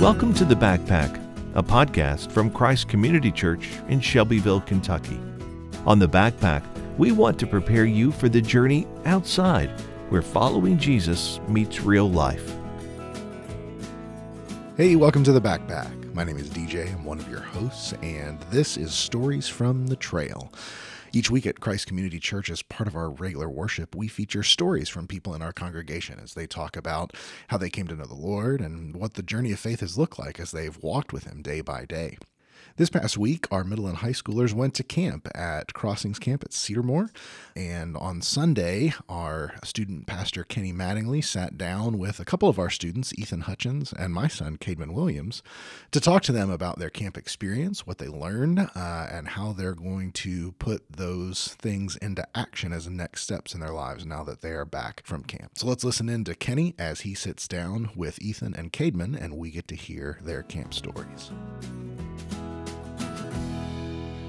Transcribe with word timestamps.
Welcome 0.00 0.32
to 0.36 0.46
The 0.46 0.54
Backpack, 0.54 1.22
a 1.54 1.62
podcast 1.62 2.32
from 2.32 2.50
Christ 2.50 2.88
Community 2.88 3.30
Church 3.30 3.68
in 3.90 4.00
Shelbyville, 4.00 4.62
Kentucky. 4.62 5.20
On 5.84 5.98
The 5.98 6.08
Backpack, 6.08 6.62
we 6.96 7.12
want 7.12 7.38
to 7.38 7.46
prepare 7.46 7.84
you 7.84 8.10
for 8.10 8.30
the 8.30 8.40
journey 8.40 8.86
outside 9.04 9.68
where 10.08 10.22
following 10.22 10.78
Jesus 10.78 11.38
meets 11.48 11.82
real 11.82 12.10
life. 12.10 12.50
Hey, 14.78 14.96
welcome 14.96 15.22
to 15.22 15.32
The 15.32 15.40
Backpack. 15.42 16.14
My 16.14 16.24
name 16.24 16.38
is 16.38 16.48
DJ. 16.48 16.90
I'm 16.90 17.04
one 17.04 17.18
of 17.18 17.28
your 17.28 17.40
hosts, 17.40 17.92
and 18.02 18.40
this 18.50 18.78
is 18.78 18.94
Stories 18.94 19.48
from 19.48 19.86
the 19.86 19.96
Trail. 19.96 20.50
Each 21.12 21.28
week 21.28 21.44
at 21.44 21.58
Christ 21.58 21.88
Community 21.88 22.20
Church, 22.20 22.48
as 22.50 22.62
part 22.62 22.86
of 22.86 22.94
our 22.94 23.10
regular 23.10 23.48
worship, 23.48 23.96
we 23.96 24.06
feature 24.06 24.44
stories 24.44 24.88
from 24.88 25.08
people 25.08 25.34
in 25.34 25.42
our 25.42 25.52
congregation 25.52 26.20
as 26.22 26.34
they 26.34 26.46
talk 26.46 26.76
about 26.76 27.14
how 27.48 27.58
they 27.58 27.68
came 27.68 27.88
to 27.88 27.96
know 27.96 28.04
the 28.04 28.14
Lord 28.14 28.60
and 28.60 28.94
what 28.94 29.14
the 29.14 29.22
journey 29.22 29.50
of 29.50 29.58
faith 29.58 29.80
has 29.80 29.98
looked 29.98 30.20
like 30.20 30.38
as 30.38 30.52
they've 30.52 30.78
walked 30.80 31.12
with 31.12 31.24
Him 31.24 31.42
day 31.42 31.62
by 31.62 31.84
day. 31.84 32.16
This 32.76 32.88
past 32.88 33.18
week, 33.18 33.46
our 33.50 33.64
middle 33.64 33.86
and 33.86 33.98
high 33.98 34.10
schoolers 34.10 34.54
went 34.54 34.74
to 34.74 34.82
camp 34.82 35.28
at 35.34 35.74
Crossings 35.74 36.18
Camp 36.18 36.42
at 36.42 36.50
Cedarmore. 36.50 37.10
And 37.54 37.96
on 37.96 38.22
Sunday, 38.22 38.94
our 39.08 39.54
student 39.64 40.06
pastor 40.06 40.44
Kenny 40.44 40.72
Mattingly 40.72 41.22
sat 41.22 41.58
down 41.58 41.98
with 41.98 42.20
a 42.20 42.24
couple 42.24 42.48
of 42.48 42.58
our 42.58 42.70
students, 42.70 43.12
Ethan 43.18 43.42
Hutchins 43.42 43.92
and 43.92 44.14
my 44.14 44.28
son, 44.28 44.56
Caedmon 44.56 44.94
Williams, 44.94 45.42
to 45.90 46.00
talk 46.00 46.22
to 46.22 46.32
them 46.32 46.48
about 46.48 46.78
their 46.78 46.90
camp 46.90 47.18
experience, 47.18 47.86
what 47.86 47.98
they 47.98 48.08
learned, 48.08 48.60
uh, 48.60 49.06
and 49.10 49.28
how 49.28 49.52
they're 49.52 49.74
going 49.74 50.12
to 50.12 50.52
put 50.52 50.82
those 50.90 51.48
things 51.58 51.96
into 51.96 52.26
action 52.34 52.72
as 52.72 52.88
next 52.88 53.22
steps 53.22 53.52
in 53.52 53.60
their 53.60 53.72
lives 53.72 54.06
now 54.06 54.24
that 54.24 54.40
they 54.40 54.52
are 54.52 54.64
back 54.64 55.02
from 55.04 55.24
camp. 55.24 55.52
So 55.58 55.66
let's 55.66 55.84
listen 55.84 56.08
in 56.08 56.24
to 56.24 56.34
Kenny 56.34 56.74
as 56.78 57.00
he 57.00 57.14
sits 57.14 57.46
down 57.46 57.90
with 57.94 58.22
Ethan 58.22 58.54
and 58.54 58.72
Caedmon, 58.72 59.20
and 59.20 59.36
we 59.36 59.50
get 59.50 59.68
to 59.68 59.74
hear 59.74 60.18
their 60.22 60.42
camp 60.42 60.72
stories. 60.72 61.30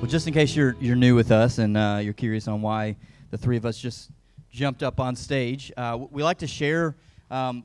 Well, 0.02 0.09
just 0.09 0.25
in 0.25 0.33
case 0.33 0.55
you're 0.55 0.75
you're 0.80 0.95
new 0.95 1.13
with 1.13 1.30
us 1.30 1.59
and 1.59 1.77
uh, 1.77 1.99
you're 2.02 2.11
curious 2.11 2.47
on 2.47 2.63
why 2.63 2.95
the 3.30 3.38
three 3.38 3.55
of 3.55 3.67
us 3.67 3.77
just 3.77 4.09
jumped 4.49 4.81
up 4.81 4.99
on 4.99 5.16
stage, 5.16 5.71
uh, 5.77 5.95
we 6.09 6.23
like 6.23 6.39
to 6.39 6.47
share 6.47 6.95
um, 7.30 7.63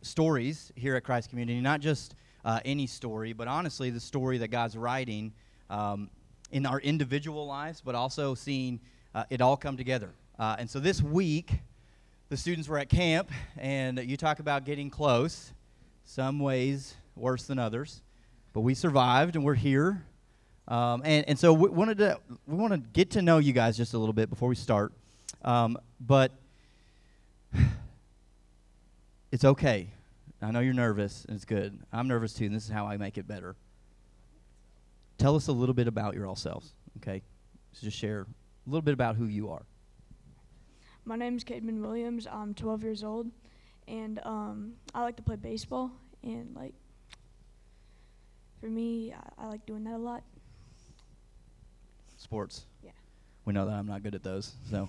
stories 0.00 0.72
here 0.74 0.96
at 0.96 1.04
Christ 1.04 1.28
Community, 1.28 1.60
not 1.60 1.80
just 1.80 2.14
uh, 2.46 2.60
any 2.64 2.86
story, 2.86 3.34
but 3.34 3.46
honestly 3.46 3.90
the 3.90 4.00
story 4.00 4.38
that 4.38 4.48
God's 4.48 4.74
writing 4.74 5.34
um, 5.68 6.08
in 6.50 6.64
our 6.64 6.80
individual 6.80 7.46
lives, 7.46 7.82
but 7.84 7.94
also 7.94 8.34
seeing 8.34 8.80
uh, 9.14 9.24
it 9.28 9.42
all 9.42 9.58
come 9.58 9.76
together. 9.76 10.08
Uh, 10.38 10.56
and 10.58 10.70
so 10.70 10.80
this 10.80 11.02
week, 11.02 11.60
the 12.30 12.38
students 12.38 12.70
were 12.70 12.78
at 12.78 12.88
camp, 12.88 13.30
and 13.58 13.98
you 13.98 14.16
talk 14.16 14.38
about 14.38 14.64
getting 14.64 14.88
close. 14.88 15.52
Some 16.06 16.38
ways 16.38 16.94
worse 17.16 17.42
than 17.42 17.58
others, 17.58 18.00
but 18.54 18.60
we 18.62 18.72
survived, 18.72 19.36
and 19.36 19.44
we're 19.44 19.52
here. 19.52 20.06
Um, 20.68 21.02
and, 21.04 21.28
and 21.28 21.38
so 21.38 21.52
we 21.52 21.68
wanted 21.68 21.98
to 21.98 22.18
we 22.46 22.56
want 22.56 22.72
to 22.72 22.78
get 22.78 23.12
to 23.12 23.22
know 23.22 23.38
you 23.38 23.52
guys 23.52 23.76
just 23.76 23.94
a 23.94 23.98
little 23.98 24.12
bit 24.12 24.28
before 24.28 24.48
we 24.48 24.56
start. 24.56 24.92
Um, 25.42 25.78
but 26.00 26.32
it's 29.32 29.44
okay. 29.44 29.90
I 30.42 30.50
know 30.50 30.60
you're 30.60 30.74
nervous, 30.74 31.24
and 31.24 31.36
it's 31.36 31.44
good. 31.44 31.78
I'm 31.92 32.08
nervous 32.08 32.34
too, 32.34 32.44
and 32.46 32.54
this 32.54 32.64
is 32.64 32.70
how 32.70 32.86
I 32.86 32.96
make 32.96 33.16
it 33.16 33.26
better. 33.26 33.56
Tell 35.18 35.34
us 35.34 35.48
a 35.48 35.52
little 35.52 35.74
bit 35.74 35.88
about 35.88 36.14
yourselves, 36.14 36.72
okay? 36.98 37.22
So 37.72 37.84
just 37.84 37.96
share 37.96 38.20
a 38.20 38.26
little 38.70 38.82
bit 38.82 38.92
about 38.92 39.16
who 39.16 39.26
you 39.26 39.50
are. 39.50 39.62
My 41.06 41.16
name 41.16 41.36
is 41.36 41.44
Caedmon 41.44 41.80
Williams. 41.80 42.26
I'm 42.26 42.52
12 42.52 42.82
years 42.82 43.02
old, 43.02 43.30
and 43.88 44.20
um, 44.24 44.74
I 44.94 45.02
like 45.02 45.16
to 45.16 45.22
play 45.22 45.36
baseball. 45.36 45.90
And 46.22 46.54
like, 46.54 46.74
for 48.60 48.66
me, 48.66 49.14
I, 49.14 49.44
I 49.44 49.46
like 49.48 49.64
doing 49.64 49.84
that 49.84 49.94
a 49.94 49.98
lot. 49.98 50.22
Sports. 52.16 52.64
Yeah. 52.82 52.90
We 53.44 53.52
know 53.52 53.66
that 53.66 53.74
I'm 53.74 53.86
not 53.86 54.02
good 54.02 54.14
at 54.14 54.22
those. 54.22 54.52
So, 54.70 54.88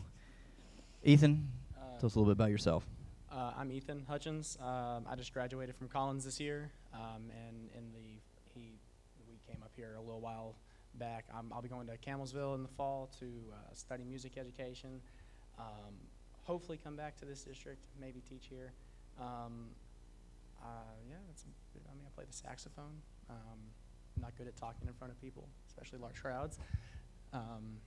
Ethan, 1.03 1.49
Uh, 1.75 1.99
tell 1.99 2.07
us 2.07 2.15
a 2.15 2.19
little 2.19 2.25
bit 2.25 2.37
about 2.37 2.49
yourself. 2.51 2.85
uh, 3.31 3.53
I'm 3.57 3.71
Ethan 3.71 4.05
Hutchins. 4.07 4.57
Um, 4.61 5.05
I 5.07 5.15
just 5.15 5.33
graduated 5.33 5.75
from 5.75 5.89
Collins 5.89 6.23
this 6.25 6.39
year, 6.39 6.71
um, 6.93 7.29
and 7.47 7.69
in 7.75 7.91
the 7.93 8.19
he 8.53 8.79
we 9.29 9.37
came 9.47 9.61
up 9.61 9.71
here 9.75 9.95
a 9.95 10.01
little 10.01 10.21
while 10.21 10.55
back. 10.95 11.25
Um, 11.37 11.51
I'll 11.53 11.61
be 11.61 11.69
going 11.69 11.85
to 11.87 11.97
Campbellsville 11.97 12.55
in 12.55 12.63
the 12.63 12.69
fall 12.69 13.09
to 13.19 13.25
uh, 13.53 13.73
study 13.73 14.03
music 14.03 14.37
education. 14.37 15.01
Um, 15.59 15.93
hopefully, 16.43 16.79
come 16.81 16.95
back 16.95 17.17
to 17.17 17.25
this 17.25 17.43
district, 17.43 17.83
maybe 17.99 18.21
teach 18.21 18.47
here. 18.47 18.71
Um, 19.19 19.69
uh, 20.63 20.67
yeah, 21.07 21.15
that's, 21.27 21.45
I 21.75 21.93
mean, 21.95 22.05
I 22.07 22.09
play 22.15 22.25
the 22.25 22.33
saxophone. 22.35 23.01
Um, 23.29 23.59
I'm 24.15 24.21
not 24.23 24.35
good 24.35 24.47
at 24.47 24.55
talking 24.55 24.87
in 24.87 24.93
front 24.93 25.13
of 25.13 25.21
people, 25.21 25.47
especially 25.67 25.99
large 25.99 26.19
crowds. 26.19 26.57
Um, 27.33 27.77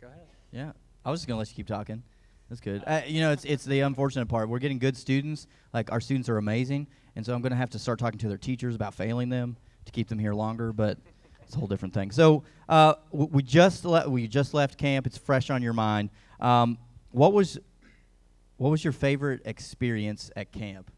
go 0.00 0.08
ahead. 0.08 0.26
Yeah, 0.52 0.72
I 1.04 1.10
was 1.10 1.20
just 1.20 1.28
gonna 1.28 1.38
let 1.38 1.48
you 1.48 1.54
keep 1.54 1.66
talking. 1.66 2.02
That's 2.48 2.60
good. 2.60 2.82
Uh, 2.86 3.02
you 3.06 3.20
know, 3.20 3.30
it's 3.32 3.44
it's 3.44 3.64
the 3.64 3.80
unfortunate 3.80 4.26
part. 4.26 4.48
We're 4.48 4.58
getting 4.58 4.78
good 4.78 4.96
students. 4.96 5.46
Like 5.72 5.92
our 5.92 6.00
students 6.00 6.28
are 6.28 6.36
amazing, 6.38 6.88
and 7.16 7.24
so 7.24 7.34
I'm 7.34 7.42
gonna 7.42 7.56
have 7.56 7.70
to 7.70 7.78
start 7.78 7.98
talking 7.98 8.18
to 8.18 8.28
their 8.28 8.38
teachers 8.38 8.74
about 8.74 8.94
failing 8.94 9.28
them 9.28 9.56
to 9.84 9.92
keep 9.92 10.08
them 10.08 10.18
here 10.18 10.34
longer. 10.34 10.72
But 10.72 10.98
it's 11.42 11.54
a 11.54 11.58
whole 11.58 11.68
different 11.68 11.94
thing. 11.94 12.10
So 12.10 12.42
uh, 12.68 12.94
w- 13.12 13.30
we 13.32 13.42
just 13.42 13.84
le- 13.84 14.08
we 14.08 14.26
just 14.26 14.52
left 14.54 14.78
camp. 14.78 15.06
It's 15.06 15.16
fresh 15.18 15.50
on 15.50 15.62
your 15.62 15.72
mind. 15.72 16.10
Um, 16.40 16.78
what 17.12 17.32
was 17.32 17.58
what 18.56 18.70
was 18.70 18.82
your 18.84 18.92
favorite 18.92 19.42
experience 19.44 20.30
at 20.34 20.50
camp, 20.52 20.90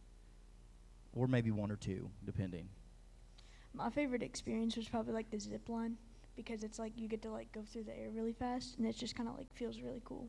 or 1.13 1.27
maybe 1.27 1.51
one 1.51 1.71
or 1.71 1.77
two, 1.77 2.11
depending. 2.25 2.69
My 3.75 3.89
favorite 3.91 4.23
experience 4.23 4.77
was 4.77 4.89
probably 4.89 5.13
like 5.15 5.31
the 5.31 5.39
zip 5.39 5.69
line 5.69 5.97
because 6.45 6.63
it's 6.65 6.79
like 6.79 6.93
you 6.97 7.09
get 7.09 7.23
to 7.23 7.31
like 7.31 7.51
go 7.53 7.63
through 7.63 7.85
the 7.85 7.97
air 7.99 8.09
really 8.13 8.33
fast, 8.33 8.79
and 8.79 8.87
it 8.87 8.97
just 8.97 9.15
kind 9.15 9.29
of 9.29 9.37
like 9.37 9.53
feels 9.55 9.81
really 9.81 10.03
cool. 10.05 10.29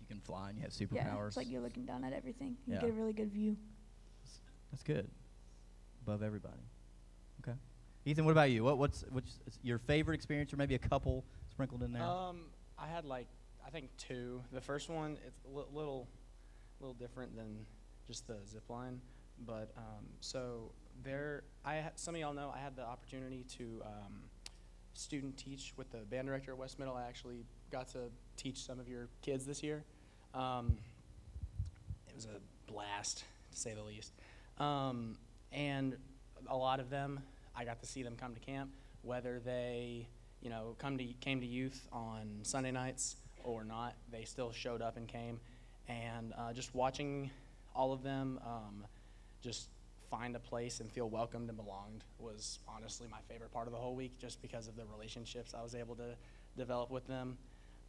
You 0.00 0.06
can 0.06 0.20
fly 0.20 0.50
and 0.50 0.58
you 0.58 0.62
have 0.64 0.72
superpowers. 0.72 0.94
Yeah, 0.96 1.04
superpowers. 1.14 1.26
it's 1.28 1.36
like 1.36 1.50
you're 1.50 1.62
looking 1.62 1.84
down 1.86 2.04
at 2.04 2.12
everything. 2.12 2.56
You 2.66 2.74
Yeah. 2.74 2.80
get 2.80 2.90
a 2.90 2.92
really 2.92 3.12
good 3.12 3.32
view. 3.32 3.56
That's 4.70 4.82
good. 4.82 5.08
Above 6.02 6.22
everybody. 6.22 6.60
Okay. 7.42 7.56
Ethan, 8.04 8.24
what 8.24 8.32
about 8.32 8.50
you? 8.50 8.64
What, 8.64 8.76
what's 8.78 9.04
what's 9.10 9.38
your 9.62 9.78
favorite 9.78 10.14
experience, 10.14 10.52
or 10.52 10.56
maybe 10.56 10.74
a 10.74 10.78
couple 10.78 11.24
sprinkled 11.50 11.82
in 11.82 11.92
there? 11.92 12.02
Um, 12.02 12.46
I 12.78 12.86
had 12.86 13.04
like 13.04 13.26
I 13.66 13.70
think 13.70 13.88
two. 13.96 14.42
The 14.52 14.60
first 14.60 14.88
one 14.90 15.16
it's 15.26 15.40
a 15.46 15.48
li- 15.56 15.64
little, 15.72 16.08
little 16.80 16.94
different 16.94 17.34
than 17.34 17.64
just 18.06 18.26
the 18.26 18.36
zip 18.46 18.68
line, 18.68 19.00
but 19.46 19.72
um, 19.78 20.04
so 20.20 20.72
there. 21.02 21.44
I 21.64 21.80
ha- 21.80 21.90
some 21.94 22.14
of 22.14 22.20
y'all 22.20 22.34
know 22.34 22.52
I 22.54 22.58
had 22.58 22.76
the 22.76 22.84
opportunity 22.84 23.44
to 23.56 23.82
um, 23.86 24.24
student 25.04 25.36
teach 25.36 25.74
with 25.76 25.90
the 25.92 25.98
band 25.98 26.26
director 26.26 26.52
at 26.52 26.58
West 26.58 26.78
Middle. 26.78 26.94
I 26.94 27.06
actually 27.06 27.44
got 27.70 27.88
to 27.88 28.10
teach 28.36 28.62
some 28.64 28.80
of 28.80 28.88
your 28.88 29.08
kids 29.22 29.44
this 29.44 29.62
year. 29.62 29.84
Um, 30.32 30.78
it 32.08 32.14
was 32.14 32.24
a 32.24 32.72
blast 32.72 33.24
to 33.52 33.56
say 33.56 33.74
the 33.74 33.82
least. 33.82 34.14
Um, 34.58 35.18
and 35.52 35.96
a 36.48 36.56
lot 36.56 36.80
of 36.80 36.88
them, 36.88 37.20
I 37.54 37.64
got 37.64 37.80
to 37.80 37.86
see 37.86 38.02
them 38.02 38.16
come 38.16 38.34
to 38.34 38.40
camp, 38.40 38.70
whether 39.02 39.40
they, 39.44 40.08
you 40.40 40.48
know, 40.48 40.74
come 40.78 40.96
to 40.98 41.04
came 41.20 41.40
to 41.40 41.46
youth 41.46 41.86
on 41.92 42.40
Sunday 42.42 42.70
nights 42.70 43.16
or 43.42 43.62
not. 43.62 43.94
They 44.10 44.24
still 44.24 44.52
showed 44.52 44.80
up 44.80 44.96
and 44.96 45.06
came, 45.06 45.38
and 45.86 46.32
uh, 46.36 46.52
just 46.54 46.74
watching 46.74 47.30
all 47.74 47.92
of 47.92 48.02
them 48.02 48.40
um, 48.44 48.86
just 49.42 49.68
find 50.10 50.36
a 50.36 50.38
place 50.38 50.80
and 50.80 50.90
feel 50.90 51.08
welcomed 51.08 51.48
and 51.48 51.56
belonged 51.56 52.04
was 52.18 52.58
honestly 52.68 53.06
my 53.10 53.18
favorite 53.28 53.52
part 53.52 53.66
of 53.66 53.72
the 53.72 53.78
whole 53.78 53.94
week, 53.94 54.18
just 54.18 54.40
because 54.42 54.68
of 54.68 54.76
the 54.76 54.84
relationships 54.92 55.54
I 55.58 55.62
was 55.62 55.74
able 55.74 55.94
to 55.96 56.14
develop 56.56 56.90
with 56.90 57.06
them. 57.06 57.36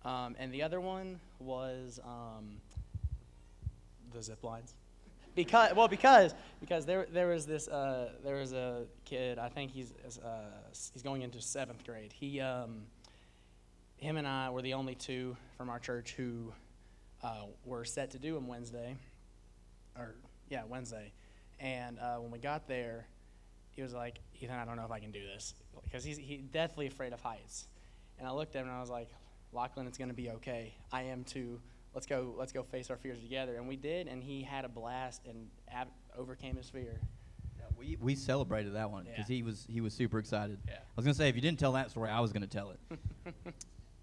Um, 0.03 0.35
and 0.37 0.53
the 0.53 0.61
other 0.61 0.79
one 0.79 1.19
was 1.39 1.99
um, 2.03 2.57
the 4.13 4.21
zip 4.21 4.43
lines. 4.43 4.75
Because 5.35 5.75
well 5.75 5.89
because 5.89 6.33
because 6.61 6.85
there 6.85 7.07
there 7.11 7.27
was 7.27 7.45
this 7.45 7.67
uh, 7.67 8.11
there 8.23 8.35
was 8.35 8.53
a 8.53 8.85
kid 9.03 9.37
I 9.37 9.49
think 9.49 9.71
he's 9.71 9.91
uh, 10.23 10.29
he's 10.93 11.03
going 11.03 11.23
into 11.23 11.41
seventh 11.41 11.85
grade. 11.85 12.13
He 12.13 12.39
um, 12.39 12.83
him 13.97 14.15
and 14.15 14.25
I 14.25 14.49
were 14.49 14.61
the 14.61 14.75
only 14.75 14.95
two 14.95 15.35
from 15.57 15.69
our 15.69 15.79
church 15.79 16.13
who 16.15 16.53
uh, 17.21 17.43
were 17.65 17.83
set 17.83 18.11
to 18.11 18.19
do 18.19 18.37
him 18.37 18.47
Wednesday 18.47 18.95
or 19.97 20.15
yeah 20.49 20.63
Wednesday 20.69 21.11
and 21.59 21.99
uh, 21.99 22.17
when 22.17 22.31
we 22.31 22.39
got 22.39 22.67
there 22.67 23.07
he 23.71 23.81
was 23.81 23.93
like 23.93 24.19
Ethan 24.39 24.55
I 24.55 24.65
don't 24.65 24.75
know 24.77 24.85
if 24.85 24.91
I 24.91 24.99
can 24.99 25.11
do 25.11 25.21
this 25.25 25.53
because 25.83 26.03
he's 26.03 26.17
he 26.17 26.37
deathly 26.37 26.87
afraid 26.87 27.13
of 27.13 27.21
heights 27.21 27.67
and 28.19 28.27
I 28.27 28.31
looked 28.31 28.55
at 28.55 28.61
him 28.61 28.67
and 28.67 28.77
I 28.77 28.81
was 28.81 28.89
like 28.89 29.09
Lachlan 29.53 29.87
it's 29.87 29.97
gonna 29.97 30.13
be 30.13 30.29
okay 30.31 30.73
I 30.91 31.03
am 31.03 31.23
too 31.23 31.59
let's 31.93 32.05
go 32.05 32.33
let's 32.37 32.51
go 32.51 32.63
face 32.63 32.89
our 32.89 32.97
fears 32.97 33.21
together 33.21 33.55
and 33.55 33.67
we 33.67 33.75
did 33.75 34.07
and 34.07 34.23
he 34.23 34.43
had 34.43 34.65
a 34.65 34.69
blast 34.69 35.21
and 35.27 35.47
ab- 35.71 35.87
overcame 36.17 36.55
his 36.55 36.69
fear 36.69 36.99
we 37.77 37.97
we 37.99 38.15
celebrated 38.15 38.75
that 38.75 38.89
one 38.89 39.03
because 39.03 39.29
Yeah. 39.29 39.35
he 39.35 39.43
was 39.43 39.65
he 39.69 39.81
was 39.81 39.93
super 39.93 40.17
excited. 40.19 40.59
Yeah. 40.65 40.75
I 40.75 40.91
was 40.95 41.03
gonna 41.03 41.13
say 41.15 41.27
if 41.27 41.35
you 41.35 41.41
didn't 41.41 41.59
tell 41.59 41.73
that 41.73 41.89
story, 41.89 42.09
I 42.09 42.21
was 42.21 42.31
gonna 42.31 42.47
tell 42.47 42.69
it. 42.71 43.33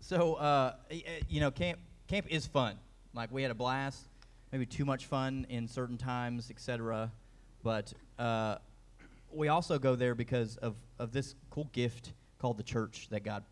so 0.00 0.34
uh, 0.34 0.74
uh, 0.90 0.94
you 1.28 1.40
know, 1.40 1.50
camp 1.50 1.78
camp 2.06 2.26
is 2.28 2.46
fun. 2.46 2.76
Like 3.14 3.32
we 3.32 3.40
had 3.40 3.50
a 3.50 3.54
blast. 3.54 4.08
Maybe 4.50 4.66
too 4.66 4.84
much 4.84 5.06
fun 5.06 5.46
in 5.48 5.66
certain 5.68 5.96
times, 5.96 6.50
etc. 6.50 7.10
But 7.62 7.92
uh, 8.18 8.56
we 9.32 9.48
also 9.48 9.78
go 9.78 9.94
there 9.94 10.14
because 10.14 10.56
of, 10.58 10.74
of 10.98 11.12
this 11.12 11.34
cool 11.50 11.68
gift 11.72 12.12
called 12.38 12.58
the 12.58 12.62
church 12.62 13.08
that 13.10 13.22
God 13.24 13.44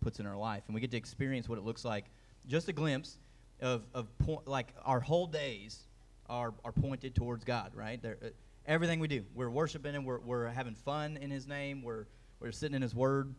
puts 0.00 0.18
in 0.18 0.26
our 0.26 0.36
life. 0.36 0.62
And 0.66 0.74
we 0.74 0.80
get 0.80 0.90
to 0.92 0.96
experience 0.96 1.48
what 1.48 1.58
it 1.58 1.64
looks 1.64 1.84
like, 1.84 2.06
just 2.46 2.68
a 2.68 2.72
glimpse 2.72 3.18
of, 3.60 3.84
of 3.94 4.08
like 4.46 4.68
our 4.84 5.00
whole 5.00 5.26
days 5.26 5.86
are, 6.28 6.54
are 6.64 6.72
pointed 6.72 7.14
towards 7.14 7.44
God, 7.44 7.72
right? 7.74 8.02
Uh, 8.04 8.28
everything 8.66 8.98
we 9.00 9.08
do, 9.08 9.24
we're 9.34 9.50
worshiping 9.50 9.94
Him, 9.94 10.04
we're, 10.04 10.20
we're 10.20 10.48
having 10.48 10.74
fun 10.74 11.18
in 11.18 11.30
His 11.30 11.46
name, 11.46 11.82
we're, 11.82 12.06
we're 12.40 12.52
sitting 12.52 12.76
in 12.76 12.82
His 12.82 12.94
Word. 12.94 13.34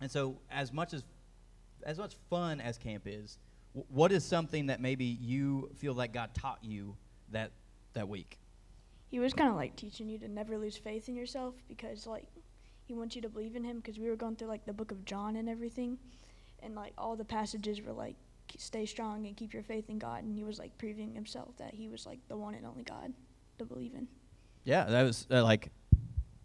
And 0.00 0.10
so, 0.10 0.38
as 0.50 0.72
much 0.72 0.92
as 0.92 1.04
as 1.84 1.98
much 1.98 2.14
fun 2.30 2.60
as 2.60 2.78
camp 2.78 3.02
is, 3.06 3.38
w- 3.74 3.86
what 3.92 4.10
is 4.10 4.24
something 4.24 4.66
that 4.66 4.80
maybe 4.80 5.04
you 5.04 5.70
feel 5.76 5.94
like 5.94 6.12
God 6.12 6.30
taught 6.34 6.58
you 6.62 6.96
that 7.30 7.52
that 7.92 8.08
week? 8.08 8.38
He 9.14 9.20
was 9.20 9.32
kind 9.32 9.48
of 9.48 9.54
like 9.54 9.76
teaching 9.76 10.08
you 10.08 10.18
to 10.18 10.26
never 10.26 10.58
lose 10.58 10.76
faith 10.76 11.08
in 11.08 11.14
yourself 11.14 11.54
because 11.68 12.04
like 12.04 12.26
he 12.84 12.94
wants 12.94 13.14
you 13.14 13.22
to 13.22 13.28
believe 13.28 13.54
in 13.54 13.62
him 13.62 13.76
because 13.76 13.96
we 13.96 14.08
were 14.08 14.16
going 14.16 14.34
through 14.34 14.48
like 14.48 14.66
the 14.66 14.72
book 14.72 14.90
of 14.90 15.04
John 15.04 15.36
and 15.36 15.48
everything, 15.48 15.98
and 16.64 16.74
like 16.74 16.94
all 16.98 17.14
the 17.14 17.24
passages 17.24 17.80
were 17.80 17.92
like 17.92 18.16
stay 18.58 18.84
strong 18.84 19.24
and 19.24 19.36
keep 19.36 19.54
your 19.54 19.62
faith 19.62 19.88
in 19.88 20.00
God, 20.00 20.24
and 20.24 20.34
he 20.34 20.42
was 20.42 20.58
like 20.58 20.76
proving 20.78 21.14
himself 21.14 21.56
that 21.58 21.74
he 21.74 21.86
was 21.86 22.06
like 22.06 22.18
the 22.26 22.36
one 22.36 22.56
and 22.56 22.66
only 22.66 22.82
God 22.82 23.12
to 23.58 23.64
believe 23.64 23.94
in. 23.94 24.08
Yeah, 24.64 24.82
that 24.82 25.04
was 25.04 25.28
uh, 25.30 25.44
like 25.44 25.70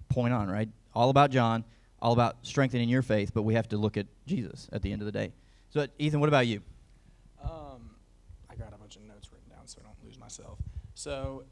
point 0.08 0.36
on, 0.36 0.48
right? 0.48 0.70
All 0.94 1.10
about 1.10 1.32
John, 1.32 1.66
all 2.00 2.14
about 2.14 2.36
strengthening 2.44 2.88
your 2.88 3.02
faith, 3.02 3.32
but 3.34 3.42
we 3.42 3.56
have 3.56 3.68
to 3.70 3.78
look 3.78 3.98
at 3.98 4.06
Jesus 4.28 4.70
at 4.72 4.84
the 4.84 4.92
end 4.92 5.02
of 5.02 5.08
the 5.08 5.12
day. 5.12 5.34
So, 5.72 5.88
Ethan, 5.98 6.20
what 6.20 6.30
about 6.30 6.46
you? 6.46 6.62
Um, 7.44 7.96
I 8.48 8.54
got 8.54 8.76
a 8.76 8.78
bunch 8.78 8.96
of 8.96 9.02
notes 9.02 9.32
written 9.32 9.50
down 9.50 9.66
so 9.66 9.80
I 9.82 9.88
don't 9.88 9.98
lose 10.06 10.20
myself. 10.20 10.60
So, 10.94 11.46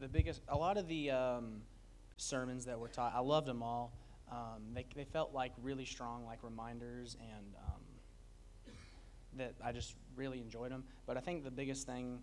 the 0.00 0.08
biggest, 0.08 0.40
a 0.48 0.56
lot 0.56 0.78
of 0.78 0.88
the 0.88 1.10
um, 1.10 1.60
sermons 2.16 2.64
that 2.64 2.78
were 2.78 2.88
taught, 2.88 3.12
I 3.14 3.20
loved 3.20 3.46
them 3.46 3.62
all. 3.62 3.92
Um, 4.30 4.62
they, 4.74 4.86
they 4.96 5.04
felt 5.04 5.34
like 5.34 5.52
really 5.62 5.84
strong, 5.84 6.24
like 6.24 6.38
reminders, 6.42 7.16
and 7.20 7.54
um, 7.66 8.72
that 9.36 9.54
I 9.62 9.72
just 9.72 9.94
really 10.16 10.40
enjoyed 10.40 10.70
them. 10.70 10.84
But 11.06 11.16
I 11.16 11.20
think 11.20 11.44
the 11.44 11.50
biggest 11.50 11.86
thing 11.86 12.18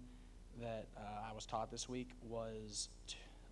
that 0.61 0.87
uh, 0.97 1.29
I 1.29 1.33
was 1.33 1.45
taught 1.45 1.69
this 1.69 1.87
week 1.87 2.09
was 2.27 2.89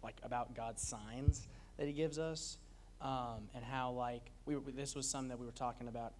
like 0.04 0.16
about 0.24 0.56
God's 0.56 0.82
signs 0.82 1.48
that 1.78 1.86
He 1.88 1.94
gives 1.94 2.18
us, 2.18 2.58
um, 3.02 3.50
and 3.54 3.64
how 3.64 3.92
like 3.92 4.32
we 4.46 4.56
were, 4.56 4.72
this 4.72 4.96
was 4.96 5.08
something 5.08 5.30
that 5.30 5.40
we 5.40 5.46
were 5.46 5.52
talking 5.52 5.88
about. 5.88 6.14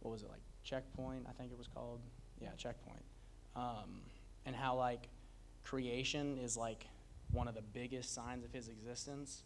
What 0.00 0.10
was 0.10 0.22
it 0.22 0.30
like? 0.30 0.40
Checkpoint, 0.64 1.26
I 1.28 1.32
think 1.32 1.52
it 1.52 1.58
was 1.58 1.68
called. 1.68 2.00
Yeah, 2.40 2.48
checkpoint. 2.56 3.02
Um, 3.54 4.00
and 4.46 4.56
how 4.56 4.76
like 4.76 5.08
creation 5.62 6.38
is 6.42 6.56
like 6.56 6.86
one 7.32 7.48
of 7.48 7.54
the 7.54 7.62
biggest 7.62 8.14
signs 8.14 8.44
of 8.44 8.52
His 8.52 8.68
existence, 8.68 9.42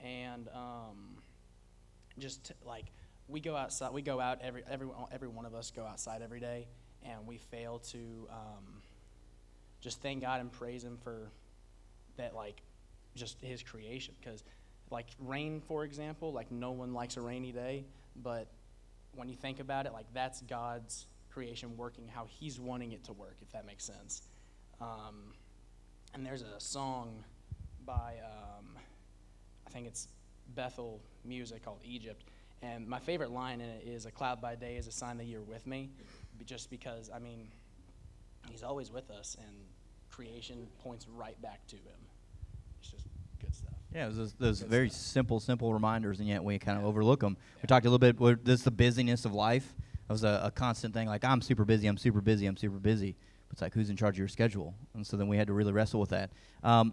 and 0.00 0.48
um, 0.54 1.16
just 2.18 2.44
t- 2.44 2.54
like 2.64 2.86
we 3.28 3.40
go 3.40 3.56
outside, 3.56 3.92
we 3.92 4.02
go 4.02 4.20
out 4.20 4.38
every 4.42 4.62
every 4.70 4.88
every 5.12 5.28
one 5.28 5.46
of 5.46 5.54
us 5.54 5.70
go 5.70 5.84
outside 5.84 6.22
every 6.22 6.40
day, 6.40 6.66
and 7.02 7.26
we 7.26 7.38
fail 7.38 7.78
to 7.90 7.98
um, 8.30 8.82
just 9.80 10.00
thank 10.00 10.22
God 10.22 10.40
and 10.40 10.50
praise 10.52 10.84
Him 10.84 10.98
for 11.02 11.30
that, 12.16 12.34
like 12.34 12.62
just 13.14 13.36
His 13.40 13.62
creation. 13.62 14.14
Because 14.20 14.44
like 14.90 15.06
rain, 15.18 15.60
for 15.66 15.84
example, 15.84 16.32
like 16.32 16.50
no 16.50 16.70
one 16.70 16.92
likes 16.94 17.16
a 17.16 17.20
rainy 17.20 17.52
day, 17.52 17.84
but 18.22 18.46
when 19.14 19.28
you 19.28 19.34
think 19.34 19.60
about 19.60 19.86
it, 19.86 19.92
like 19.92 20.06
that's 20.14 20.42
God's 20.42 21.06
creation 21.30 21.76
working 21.76 22.08
how 22.08 22.26
He's 22.28 22.60
wanting 22.60 22.92
it 22.92 23.04
to 23.04 23.12
work, 23.12 23.36
if 23.42 23.50
that 23.52 23.66
makes 23.66 23.84
sense. 23.84 24.22
Um, 24.80 25.32
and 26.16 26.24
there's 26.24 26.40
a 26.42 26.58
song 26.58 27.22
by 27.84 28.14
um, 28.24 28.64
I 29.66 29.70
think 29.70 29.86
it's 29.86 30.08
Bethel 30.54 31.00
Music 31.26 31.62
called 31.62 31.80
Egypt. 31.84 32.24
And 32.62 32.88
my 32.88 32.98
favorite 32.98 33.30
line 33.30 33.60
in 33.60 33.68
it 33.68 33.84
is, 33.86 34.06
A 34.06 34.10
cloud 34.10 34.40
by 34.40 34.54
day 34.54 34.76
is 34.76 34.86
a 34.86 34.92
sign 34.92 35.18
that 35.18 35.24
you're 35.26 35.42
with 35.42 35.66
me. 35.66 35.90
Just 36.46 36.70
because, 36.70 37.10
I 37.14 37.18
mean, 37.18 37.48
he's 38.50 38.62
always 38.62 38.90
with 38.90 39.10
us, 39.10 39.36
and 39.46 39.56
creation 40.10 40.66
points 40.82 41.06
right 41.06 41.40
back 41.42 41.66
to 41.68 41.76
him. 41.76 41.98
It's 42.80 42.90
just 42.90 43.04
good 43.40 43.54
stuff. 43.54 43.74
Yeah, 43.94 44.04
it 44.04 44.08
was 44.08 44.16
those, 44.16 44.32
those 44.34 44.60
very 44.62 44.88
stuff. 44.88 45.00
simple, 45.00 45.40
simple 45.40 45.72
reminders, 45.74 46.18
and 46.18 46.28
yet 46.28 46.42
we 46.42 46.58
kind 46.58 46.78
of 46.78 46.84
Yeah. 46.84 46.88
overlook 46.88 47.20
them. 47.20 47.36
We 47.62 47.66
talked 47.66 47.84
a 47.84 47.90
little 47.90 47.98
bit. 47.98 48.44
This 48.44 48.60
is 48.60 48.64
the 48.64 48.70
busyness 48.70 49.26
of 49.26 49.34
life. 49.34 49.74
That 50.08 50.14
was 50.14 50.24
a, 50.24 50.40
a 50.44 50.50
constant 50.50 50.94
thing. 50.94 51.08
Like 51.08 51.24
I'm 51.24 51.42
super 51.42 51.64
busy. 51.66 51.86
I'm 51.88 51.98
super 51.98 52.20
busy. 52.22 52.46
I'm 52.46 52.56
super 52.56 52.78
busy. 52.78 53.16
It's 53.52 53.62
like 53.62 53.74
who's 53.74 53.90
in 53.90 53.96
charge 53.96 54.14
of 54.14 54.18
your 54.18 54.28
schedule? 54.28 54.74
And 54.94 55.06
so 55.06 55.16
then 55.16 55.28
we 55.28 55.36
had 55.36 55.46
to 55.46 55.52
really 55.52 55.72
wrestle 55.72 56.00
with 56.00 56.10
that. 56.10 56.30
Um, 56.62 56.92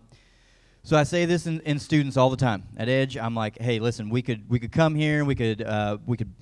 so 0.84 0.98
I 0.98 1.04
say 1.04 1.26
this 1.26 1.48
in, 1.48 1.62
in 1.62 1.80
students 1.80 2.18
all 2.18 2.30
the 2.30 2.38
time. 2.38 2.64
At 2.78 2.90
Edge, 2.90 3.18
I'm 3.18 3.36
like, 3.36 3.58
hey, 3.60 3.80
listen, 3.80 4.10
we 4.10 4.22
could 4.22 4.50
we 4.50 4.60
could 4.60 4.72
come 4.72 4.96
here, 4.96 5.24
we 5.24 5.36
could 5.36 5.62
uh, 5.62 5.98
we 6.06 6.18
could 6.18 6.34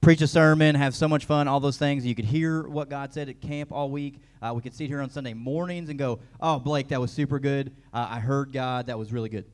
preach 0.00 0.20
a 0.20 0.26
sermon, 0.26 0.74
have 0.74 0.94
so 0.94 1.08
much 1.08 1.24
fun, 1.24 1.48
all 1.48 1.60
those 1.60 1.78
things. 1.78 2.06
You 2.06 2.14
could 2.14 2.26
hear 2.26 2.68
what 2.68 2.88
God 2.88 3.12
said 3.12 3.28
at 3.28 3.40
camp 3.40 3.72
all 3.72 3.90
week. 3.90 4.20
Uh, 4.40 4.52
we 4.54 4.62
could 4.62 4.74
sit 4.74 4.88
here 4.88 5.00
on 5.00 5.10
Sunday 5.10 5.34
mornings 5.34 5.88
and 5.88 5.98
go, 5.98 6.20
oh, 6.40 6.58
Blake, 6.58 6.88
that 6.88 7.00
was 7.00 7.10
super 7.10 7.38
good. 7.38 7.74
Uh, 7.92 8.06
I 8.10 8.20
heard 8.20 8.52
God. 8.52 8.86
That 8.86 8.98
was 8.98 9.12
really 9.12 9.28
good. 9.28 9.46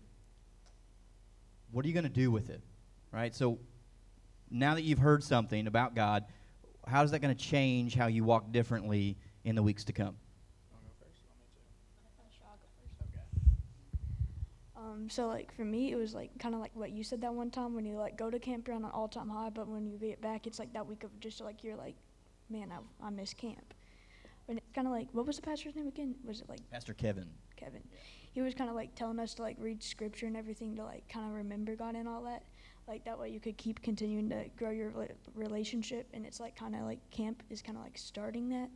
What 1.70 1.84
are 1.84 1.88
you 1.88 1.94
going 1.94 2.04
to 2.04 2.10
do 2.10 2.30
with 2.30 2.50
it? 2.50 2.60
Right? 3.12 3.34
So 3.34 3.60
now 4.50 4.74
that 4.74 4.82
you've 4.82 4.98
heard 4.98 5.24
something 5.24 5.66
about 5.66 5.94
God, 5.94 6.24
how 6.86 7.02
is 7.02 7.12
that 7.12 7.20
going 7.20 7.34
to 7.34 7.42
change 7.42 7.94
how 7.94 8.08
you 8.08 8.24
walk 8.24 8.52
differently 8.52 9.16
in 9.44 9.54
the 9.54 9.62
weeks 9.62 9.84
to 9.84 9.92
come? 9.92 10.16
Um, 14.92 15.08
so 15.08 15.28
like 15.28 15.54
for 15.54 15.64
me, 15.64 15.92
it 15.92 15.96
was 15.96 16.14
like 16.14 16.36
kind 16.38 16.54
of 16.54 16.60
like 16.60 16.72
what 16.74 16.90
you 16.90 17.04
said 17.04 17.20
that 17.20 17.32
one 17.32 17.50
time 17.50 17.74
when 17.74 17.84
you 17.84 17.96
like 17.96 18.18
go 18.18 18.30
to 18.30 18.38
camp 18.38 18.66
you're 18.66 18.76
on 18.76 18.84
an 18.84 18.90
all 18.92 19.08
time 19.08 19.28
high, 19.28 19.50
but 19.50 19.68
when 19.68 19.86
you 19.86 19.96
get 19.96 20.20
back, 20.20 20.46
it's 20.46 20.58
like 20.58 20.72
that 20.72 20.86
week 20.86 21.04
of 21.04 21.18
just 21.20 21.40
like 21.40 21.62
you're 21.62 21.76
like, 21.76 21.94
man, 22.50 22.72
I 22.72 23.06
I 23.06 23.10
miss 23.10 23.32
camp. 23.32 23.74
And 24.48 24.58
it's 24.58 24.72
kind 24.74 24.86
of 24.86 24.92
like 24.92 25.08
what 25.12 25.24
was 25.26 25.36
the 25.36 25.42
pastor's 25.42 25.76
name 25.76 25.86
again? 25.86 26.16
Was 26.24 26.40
it 26.40 26.48
like 26.48 26.58
Pastor 26.70 26.94
Kevin. 26.94 27.28
Kevin? 27.56 27.82
He 28.32 28.40
was 28.40 28.54
kind 28.54 28.68
of 28.68 28.76
like 28.76 28.94
telling 28.94 29.20
us 29.20 29.34
to 29.34 29.42
like 29.42 29.56
read 29.60 29.82
scripture 29.82 30.26
and 30.26 30.36
everything 30.36 30.74
to 30.76 30.84
like 30.84 31.08
kind 31.08 31.26
of 31.26 31.32
remember 31.32 31.76
God 31.76 31.94
and 31.94 32.08
all 32.08 32.22
that. 32.24 32.42
Like 32.88 33.04
that 33.04 33.18
way 33.18 33.28
you 33.28 33.38
could 33.38 33.56
keep 33.56 33.80
continuing 33.82 34.28
to 34.30 34.46
grow 34.56 34.70
your 34.70 34.92
relationship, 35.34 36.08
and 36.12 36.26
it's 36.26 36.40
like 36.40 36.56
kind 36.56 36.74
of 36.74 36.82
like 36.82 36.98
camp 37.10 37.42
is 37.50 37.62
kind 37.62 37.78
of 37.78 37.84
like 37.84 37.96
starting 37.96 38.48
that. 38.48 38.68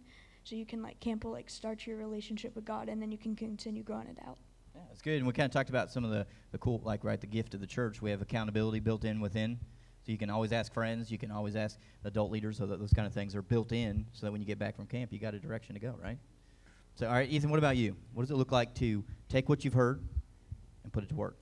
So 0.47 0.55
you 0.55 0.65
can 0.65 0.81
like 0.81 1.01
camp 1.01 1.25
will 1.25 1.33
like 1.33 1.51
start 1.51 1.89
your 1.89 1.97
relationship 1.97 2.55
with 2.55 2.65
God, 2.65 2.89
and 2.89 3.03
then 3.03 3.11
you 3.11 3.19
can 3.19 3.35
continue 3.35 3.83
growing 3.83 4.07
it 4.07 4.17
out. 4.25 4.39
Yeah, 4.77 4.83
that's 4.89 5.03
good. 5.03 5.17
And 5.17 5.27
we 5.27 5.33
kind 5.33 5.47
of 5.47 5.51
talked 5.51 5.71
about 5.71 5.91
some 5.91 6.05
of 6.05 6.13
the, 6.13 6.25
the 6.53 6.59
cool, 6.59 6.81
like, 6.85 7.03
right, 7.03 7.21
the 7.21 7.27
gift 7.27 7.55
of 7.55 7.61
the 7.61 7.67
church. 7.67 8.01
We 8.01 8.13
have 8.13 8.23
accountability 8.23 8.79
built 8.79 9.05
in 9.05 9.21
within. 9.21 9.59
So 10.05 10.13
you 10.13 10.19
can 10.19 10.31
always 10.31 10.53
ask 10.53 10.73
friends. 10.73 11.11
You 11.11 11.19
can 11.19 11.33
always 11.33 11.57
ask 11.57 11.81
adult 12.05 12.31
leaders. 12.31 12.59
So 12.59 12.67
that 12.67 12.79
those 12.79 12.93
kind 12.93 13.09
of 13.09 13.13
things 13.13 13.35
are 13.35 13.43
built 13.43 13.73
in 13.73 14.07
so 14.13 14.25
that 14.25 14.31
when 14.31 14.41
you 14.41 14.47
get 14.47 14.57
back 14.57 14.77
from 14.77 14.87
camp, 14.87 15.13
you 15.13 15.19
got 15.19 15.35
a 15.35 15.41
direction 15.41 15.75
to 15.75 15.81
go, 15.81 15.97
right? 16.01 16.19
So, 16.95 17.09
all 17.09 17.15
right, 17.15 17.29
Ethan, 17.29 17.51
what 17.51 17.59
about 17.59 17.77
you? 17.77 17.97
What 18.15 18.23
does 18.23 18.31
it 18.31 18.37
look 18.37 18.53
like 18.53 18.73
to 18.77 19.03
take 19.29 19.49
what 19.49 19.65
you've 19.65 19.75
heard 19.75 20.01
and 20.85 20.93
put 20.93 21.03
it 21.03 21.09
to 21.09 21.17
work? 21.17 21.39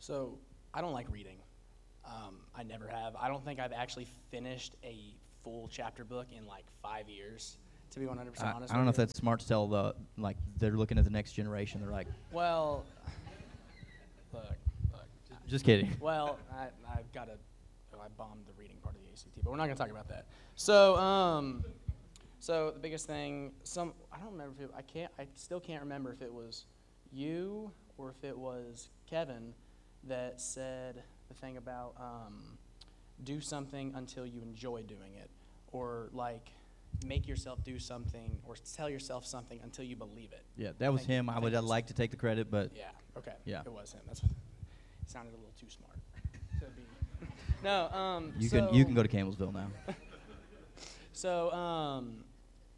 So 0.00 0.36
I 0.74 0.80
don't 0.80 0.92
like 0.92 1.06
reading. 1.12 1.36
Um, 2.04 2.38
I 2.56 2.64
never 2.64 2.88
have. 2.88 3.14
I 3.14 3.28
don't 3.28 3.44
think 3.44 3.60
I've 3.60 3.72
actually 3.72 4.08
finished 4.32 4.74
a 4.82 5.14
full 5.44 5.68
chapter 5.70 6.04
book 6.04 6.26
in 6.36 6.44
like 6.44 6.64
five 6.82 7.08
years. 7.08 7.56
To 7.92 8.00
be 8.00 8.06
100% 8.06 8.42
I, 8.42 8.52
honest. 8.52 8.72
I 8.72 8.76
don't 8.76 8.84
know 8.84 8.90
if 8.90 8.96
that's 8.96 9.14
smart 9.14 9.40
to 9.40 9.48
tell 9.48 9.66
the, 9.68 9.94
like, 10.16 10.38
they're 10.58 10.72
looking 10.72 10.96
at 10.98 11.04
the 11.04 11.10
next 11.10 11.32
generation. 11.32 11.80
They're 11.80 11.90
like, 11.90 12.06
Well, 12.32 12.84
look, 14.32 14.44
look. 14.90 15.06
just 15.46 15.64
kidding. 15.64 15.90
Well, 16.00 16.38
I, 16.50 16.68
I've 16.90 17.12
got 17.12 17.26
to. 17.26 17.34
Oh, 17.94 18.00
I 18.00 18.08
bombed 18.16 18.46
the 18.46 18.54
reading 18.58 18.76
part 18.82 18.94
of 18.94 19.02
the 19.02 19.08
ACT, 19.08 19.44
but 19.44 19.50
we're 19.50 19.56
not 19.58 19.66
going 19.66 19.76
to 19.76 19.82
talk 19.82 19.90
about 19.90 20.08
that. 20.08 20.24
So, 20.54 20.96
um, 20.96 21.62
so 22.40 22.70
the 22.70 22.80
biggest 22.80 23.06
thing, 23.06 23.52
some 23.62 23.92
I 24.10 24.18
don't 24.18 24.32
remember 24.32 24.54
if 24.58 24.70
it, 24.70 24.74
I 24.76 24.82
can't. 24.82 25.12
I 25.18 25.26
still 25.34 25.60
can't 25.60 25.82
remember 25.82 26.10
if 26.12 26.22
it 26.22 26.32
was 26.32 26.64
you 27.12 27.70
or 27.98 28.10
if 28.10 28.24
it 28.24 28.36
was 28.36 28.88
Kevin 29.08 29.52
that 30.08 30.40
said 30.40 31.02
the 31.28 31.34
thing 31.34 31.58
about 31.58 31.94
um, 32.00 32.58
do 33.22 33.40
something 33.40 33.92
until 33.94 34.26
you 34.26 34.40
enjoy 34.40 34.82
doing 34.82 35.14
it, 35.20 35.30
or 35.70 36.08
like 36.12 36.50
make 37.06 37.26
yourself 37.26 37.62
do 37.64 37.78
something, 37.78 38.38
or 38.44 38.54
tell 38.76 38.88
yourself 38.88 39.26
something 39.26 39.60
until 39.62 39.84
you 39.84 39.96
believe 39.96 40.32
it. 40.32 40.44
Yeah, 40.56 40.70
that 40.78 40.92
was 40.92 41.02
Thank- 41.02 41.10
him. 41.10 41.28
I 41.28 41.34
thank 41.34 41.44
would 41.44 41.52
you, 41.52 41.58
uh, 41.58 41.62
like 41.62 41.86
to 41.88 41.94
take 41.94 42.10
the 42.10 42.16
credit, 42.16 42.50
but 42.50 42.70
Yeah. 42.76 42.90
Okay. 43.16 43.34
Yeah. 43.44 43.62
It 43.64 43.72
was 43.72 43.92
him. 43.92 44.00
That's 44.06 44.22
what. 44.22 44.30
It 45.02 45.10
sounded 45.10 45.34
a 45.34 45.36
little 45.36 45.52
too 45.58 45.68
smart 45.68 45.98
to 46.60 46.66
be. 46.66 47.26
no. 47.64 47.88
Um. 47.90 48.32
you 48.38 48.48
can 48.48 48.72
you 48.72 48.84
can 48.84 48.94
go 48.94 49.02
to 49.02 49.08
Campbellsville 49.08 49.52
now. 49.52 49.68
So 51.12 51.52
um, 51.52 52.24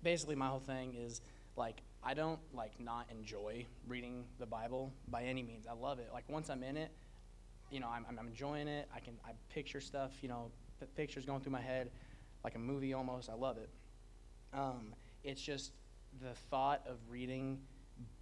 basically, 0.03 0.35
my 0.35 0.49
whole 0.49 0.61
thing 0.61 0.95
is 0.95 1.21
like 1.57 1.81
I 2.03 2.15
don't 2.15 2.41
like 2.53 2.79
not 2.81 3.07
enjoy 3.11 3.65
reading 3.89 4.25
the 4.39 4.47
Bible 4.47 4.93
by 5.09 5.23
any 5.25 5.43
means. 5.43 5.67
I 5.67 5.73
love 5.73 5.99
it. 5.99 6.11
Like 6.13 6.25
once 6.29 6.51
I'm 6.51 6.63
in 6.63 6.77
it, 6.77 6.91
you 7.71 7.81
know, 7.81 7.89
I'm, 7.89 8.05
I'm 8.09 8.19
enjoying 8.27 8.69
it. 8.69 8.89
I 8.95 9.01
can 9.01 9.15
I 9.25 9.31
picture 9.53 9.81
stuff. 9.81 10.13
You 10.21 10.29
know, 10.29 10.51
the 10.81 10.87
pictures 10.87 11.25
going 11.25 11.41
through 11.41 11.53
my 11.53 11.61
head, 11.63 11.91
like 12.43 12.55
a 12.55 12.59
movie 12.59 12.93
almost. 12.93 13.31
I 13.31 13.35
love 13.35 13.57
it. 13.57 13.71
Um, 14.55 14.95
it's 15.23 15.41
just 15.41 15.73
the 16.21 16.35
thought 16.51 16.83
of 16.89 16.99
reading 17.09 17.59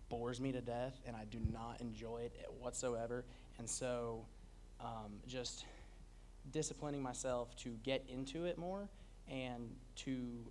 bores 0.08 0.40
me 0.40 0.52
to 0.52 0.60
death, 0.60 1.00
and 1.06 1.16
I 1.16 1.24
do 1.24 1.38
not 1.52 1.80
enjoy 1.80 2.22
it 2.22 2.46
whatsoever. 2.60 3.24
And 3.58 3.68
so, 3.68 4.24
um, 4.80 5.12
just 5.26 5.64
disciplining 6.50 7.02
myself 7.02 7.54
to 7.56 7.70
get 7.82 8.04
into 8.08 8.44
it 8.44 8.58
more 8.58 8.88
and 9.28 9.70
to 9.96 10.44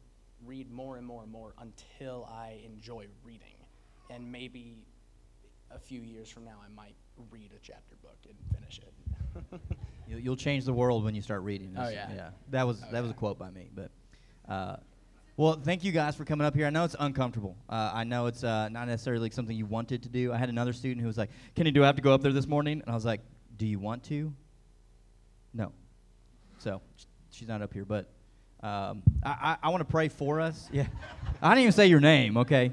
read 0.45 0.71
more 0.71 0.97
and 0.97 1.05
more 1.05 1.23
and 1.23 1.31
more 1.31 1.53
until 1.59 2.25
I 2.31 2.61
enjoy 2.65 3.07
reading. 3.23 3.55
And 4.09 4.31
maybe 4.31 4.83
a 5.69 5.77
few 5.79 6.01
years 6.01 6.29
from 6.29 6.43
now, 6.45 6.57
I 6.65 6.69
might 6.73 6.95
read 7.29 7.51
a 7.55 7.59
chapter 7.61 7.95
book 8.01 8.17
and 8.27 8.35
finish 8.57 8.79
it. 8.79 8.93
You- 10.07 10.17
You'll 10.17 10.35
change 10.35 10.65
the 10.65 10.73
world 10.73 11.05
when 11.05 11.15
you 11.15 11.21
start 11.21 11.41
reading. 11.43 11.75
Oh, 11.77 11.87
It's- 11.87 12.09
yeah. 12.13 12.31
That 12.49 12.67
was 12.67 12.81
Oh, 12.83 12.91
that 12.91 13.01
was 13.01 13.11
a 13.11 13.13
quote 13.13 13.37
by 13.39 13.49
me, 13.51 13.69
but. 13.73 13.91
Uh, 14.47 14.75
well, 15.41 15.59
thank 15.59 15.83
you 15.83 15.91
guys 15.91 16.15
for 16.15 16.23
coming 16.23 16.45
up 16.45 16.55
here. 16.55 16.67
I 16.67 16.69
know 16.69 16.83
it's 16.83 16.95
uncomfortable. 16.99 17.57
Uh, 17.67 17.89
I 17.91 18.03
know 18.03 18.27
it's 18.27 18.43
uh, 18.43 18.69
not 18.69 18.87
necessarily 18.87 19.23
like 19.23 19.33
something 19.33 19.57
you 19.57 19.65
wanted 19.65 20.03
to 20.03 20.09
do. 20.09 20.31
I 20.31 20.37
had 20.37 20.49
another 20.49 20.71
student 20.71 21.01
who 21.01 21.07
was 21.07 21.17
like, 21.17 21.31
"Kenny, 21.55 21.71
do 21.71 21.81
I 21.81 21.87
have 21.87 21.95
to 21.95 22.01
go 22.03 22.13
up 22.13 22.21
there 22.21 22.31
this 22.31 22.45
morning?" 22.45 22.79
And 22.79 22.91
I 22.91 22.93
was 22.93 23.05
like, 23.05 23.21
"Do 23.57 23.65
you 23.65 23.79
want 23.79 24.03
to?" 24.03 24.31
No. 25.55 25.71
So 26.59 26.79
she's 27.31 27.47
not 27.47 27.63
up 27.63 27.73
here, 27.73 27.85
but 27.85 28.07
um, 28.61 29.01
I, 29.23 29.31
I, 29.31 29.57
I 29.63 29.69
want 29.69 29.81
to 29.81 29.91
pray 29.91 30.09
for 30.09 30.39
us. 30.39 30.69
Yeah, 30.73 30.85
I 31.41 31.49
didn't 31.49 31.63
even 31.63 31.71
say 31.71 31.87
your 31.87 32.01
name. 32.01 32.37
Okay, 32.37 32.71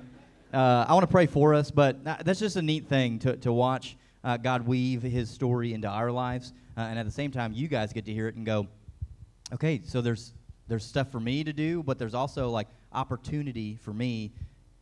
uh, 0.52 0.84
I 0.86 0.92
want 0.92 1.04
to 1.04 1.10
pray 1.10 1.24
for 1.24 1.54
us, 1.54 1.70
but 1.70 2.04
that's 2.04 2.38
just 2.38 2.56
a 2.56 2.62
neat 2.62 2.86
thing 2.86 3.18
to 3.20 3.38
to 3.38 3.50
watch 3.50 3.96
uh, 4.22 4.36
God 4.36 4.66
weave 4.66 5.00
His 5.02 5.30
story 5.30 5.72
into 5.72 5.88
our 5.88 6.12
lives, 6.12 6.52
uh, 6.76 6.82
and 6.82 6.98
at 6.98 7.06
the 7.06 7.12
same 7.12 7.30
time, 7.30 7.54
you 7.54 7.66
guys 7.66 7.94
get 7.94 8.04
to 8.04 8.12
hear 8.12 8.28
it 8.28 8.34
and 8.34 8.44
go, 8.44 8.66
okay, 9.54 9.80
so 9.86 10.02
there's 10.02 10.34
there's 10.68 10.84
stuff 10.84 11.10
for 11.10 11.20
me 11.20 11.42
to 11.44 11.52
do, 11.52 11.82
but 11.82 11.98
there's 11.98 12.14
also 12.14 12.50
like 12.50 12.68
opportunity 12.92 13.76
for 13.76 13.92
me 13.92 14.32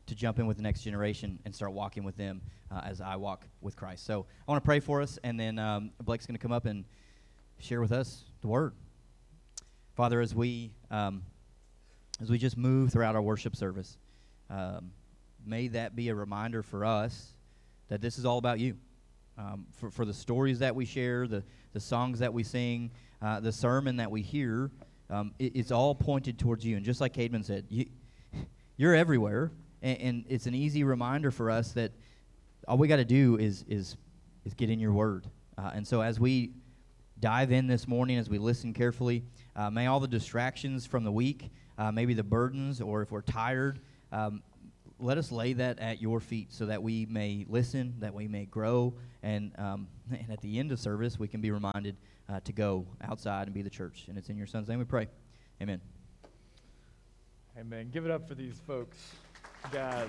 to 0.07 0.14
jump 0.14 0.38
in 0.38 0.47
with 0.47 0.57
the 0.57 0.62
next 0.62 0.83
generation 0.83 1.38
and 1.45 1.55
start 1.55 1.73
walking 1.73 2.05
with 2.05 2.16
them 2.16 2.40
uh, 2.71 2.81
as 2.85 3.00
I 3.00 3.16
walk 3.16 3.45
with 3.61 3.76
Christ. 3.76 4.05
So 4.05 4.26
I 4.47 4.50
want 4.50 4.62
to 4.62 4.66
pray 4.66 4.81
for 4.81 5.00
us, 5.00 5.19
and 5.25 5.38
then 5.38 5.59
um, 5.59 5.90
Blake's 6.02 6.26
going 6.26 6.37
to 6.37 6.43
come 6.43 6.52
up 6.52 6.66
and 6.66 6.85
share 7.59 7.81
with 7.81 7.93
us 7.93 8.25
the 8.40 8.49
word. 8.49 8.73
Father, 9.95 10.21
as 10.21 10.35
we 10.35 10.73
um, 10.90 11.23
as 12.21 12.31
we 12.31 12.38
just 12.38 12.57
move 12.57 12.93
throughout 12.93 13.14
our 13.14 13.23
worship 13.23 13.55
service, 13.57 13.97
um, 14.50 14.90
may 15.45 15.69
that 15.69 15.95
be 15.95 16.09
a 16.09 16.14
reminder 16.14 16.62
for 16.62 16.85
us 16.85 17.33
that 17.88 18.00
this 18.00 18.19
is 18.19 18.25
all 18.25 18.38
about 18.38 18.59
you. 18.59 18.76
Um, 19.38 19.66
for, 19.75 19.90
for 19.90 20.07
the 20.07 20.14
stories 20.14 20.61
that 20.61 20.75
we 20.75 20.87
share, 20.87 21.26
the, 21.26 21.43
the 21.75 21.81
songs 21.81 22.21
that 22.21 22.33
we 22.33 22.43
sing, 22.43 22.90
uh, 23.21 23.38
the 23.40 23.52
sermon 23.52 23.97
that 23.97 24.11
we 24.11 24.23
hear, 24.23 24.71
um, 25.11 25.33
it, 25.39 25.53
it's 25.55 25.71
all 25.71 25.95
pointed 25.95 26.39
towards 26.39 26.65
you. 26.65 26.77
And 26.77 26.85
just 26.85 27.01
like 27.01 27.15
Caedmon 27.15 27.45
said, 27.45 27.67
you, 27.69 27.87
you're 28.77 28.95
everywhere, 28.95 29.53
and, 29.83 29.99
and 30.01 30.25
it's 30.29 30.47
an 30.47 30.55
easy 30.55 30.85
reminder 30.85 31.31
for 31.31 31.51
us 31.51 31.73
that 31.73 31.93
all 32.67 32.79
we 32.79 32.89
got 32.89 32.97
to 32.97 33.05
do 33.05 33.37
is 33.37 33.65
is 33.69 33.97
is 34.45 34.55
get 34.55 34.71
in 34.71 34.79
your 34.79 34.93
word. 34.93 35.27
Uh, 35.59 35.71
and 35.75 35.87
so 35.87 36.01
as 36.01 36.21
we 36.21 36.53
dive 37.21 37.51
in 37.51 37.67
this 37.67 37.89
morning, 37.89 38.19
as 38.19 38.29
we 38.29 38.39
listen 38.39 38.73
carefully, 38.75 39.25
uh, 39.55 39.71
may 39.71 39.87
all 39.87 40.01
the 40.01 40.09
distractions 40.09 40.85
from 40.85 41.03
the 41.03 41.13
week, 41.13 41.51
uh, 41.79 41.91
maybe 41.91 42.15
the 42.15 42.23
burdens, 42.23 42.81
or 42.81 43.03
if 43.03 43.11
we're 43.11 43.23
tired, 43.23 43.81
um, 44.13 44.43
let 44.99 45.19
us 45.19 45.33
lay 45.33 45.53
that 45.55 45.79
at 45.79 46.01
your 46.01 46.21
feet 46.21 46.53
so 46.53 46.67
that 46.67 46.83
we 46.83 47.07
may 47.07 47.45
listen, 47.49 47.95
that 47.99 48.15
we 48.15 48.29
may 48.29 48.45
grow, 48.47 48.95
and, 49.23 49.53
um, 49.59 49.89
and 50.11 50.31
at 50.31 50.41
the 50.41 50.59
end 50.59 50.73
of 50.73 50.79
service, 50.81 51.19
we 51.19 51.29
can 51.29 51.41
be 51.41 51.51
reminded 51.51 51.97
uh, 52.28 52.40
to 52.40 52.52
go 52.52 52.87
outside 53.02 53.47
and 53.47 53.54
be 53.54 53.62
the 53.62 53.71
church. 53.71 54.06
And 54.09 54.18
it's 54.18 54.28
in 54.28 54.37
your 54.37 54.47
son's 54.47 54.68
name 54.68 54.78
we 54.78 54.85
pray. 54.85 55.09
Amen. 55.62 55.80
Amen. 57.59 57.88
Give 57.90 58.04
it 58.04 58.11
up 58.11 58.28
for 58.28 58.35
these 58.35 58.61
folks, 58.66 58.99
guys. 59.73 60.09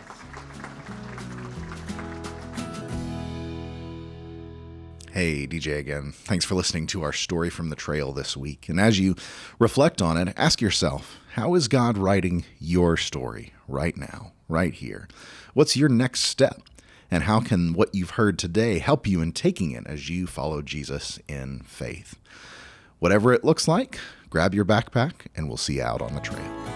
Hey, 5.12 5.48
DJ 5.48 5.80
again. 5.80 6.12
Thanks 6.12 6.46
for 6.46 6.54
listening 6.54 6.86
to 6.88 7.02
our 7.02 7.14
story 7.14 7.50
from 7.50 7.70
the 7.70 7.76
trail 7.76 8.12
this 8.12 8.38
week. 8.38 8.70
And 8.70 8.80
as 8.80 9.00
you 9.00 9.16
reflect 9.58 10.02
on 10.02 10.18
it, 10.18 10.34
ask 10.38 10.62
yourself 10.62 11.18
how 11.34 11.56
is 11.56 11.68
God 11.68 11.98
writing 11.98 12.46
your 12.60 12.98
story 12.98 13.54
right 13.68 13.98
now, 13.98 14.34
right 14.48 14.74
here? 14.74 15.08
What's 15.54 15.78
your 15.78 15.90
next 15.90 16.20
step? 16.22 16.62
And 17.10 17.24
how 17.24 17.40
can 17.40 17.74
what 17.74 17.96
you've 17.96 18.12
heard 18.12 18.38
today 18.38 18.80
help 18.80 19.08
you 19.08 19.22
in 19.22 19.32
taking 19.32 19.72
it 19.72 19.88
as 19.88 20.10
you 20.10 20.28
follow 20.28 20.62
Jesus 20.62 21.20
in 21.28 21.62
faith? 21.62 22.18
Whatever 23.00 23.34
it 23.34 23.44
looks 23.44 23.68
like, 23.68 24.00
grab 24.30 24.54
your 24.54 24.66
backpack 24.66 25.28
and 25.36 25.48
we'll 25.48 25.58
see 25.58 25.76
you 25.76 25.84
out 25.84 26.02
on 26.02 26.14
the 26.16 26.22
trail. 26.22 26.68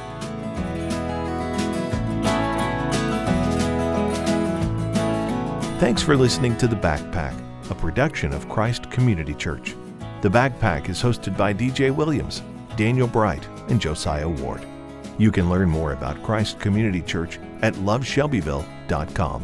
Thanks 5.79 6.03
for 6.03 6.15
listening 6.15 6.55
to 6.57 6.67
The 6.67 6.75
Backpack, 6.75 7.35
a 7.71 7.73
production 7.73 8.33
of 8.33 8.47
Christ 8.47 8.91
Community 8.91 9.33
Church. 9.33 9.75
The 10.21 10.29
Backpack 10.29 10.89
is 10.89 11.01
hosted 11.01 11.35
by 11.35 11.55
DJ 11.55 11.89
Williams, 11.89 12.43
Daniel 12.77 13.07
Bright, 13.07 13.47
and 13.67 13.81
Josiah 13.81 14.29
Ward. 14.29 14.63
You 15.17 15.31
can 15.31 15.49
learn 15.49 15.69
more 15.69 15.93
about 15.93 16.21
Christ 16.21 16.59
Community 16.59 17.01
Church 17.01 17.39
at 17.63 17.73
loveshelbyville.com. 17.73 19.43